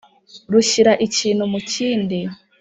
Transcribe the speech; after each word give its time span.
rushyira 0.51 0.91
ikintu 1.07 1.43
mu 1.51 1.59
kindi! 1.71 2.19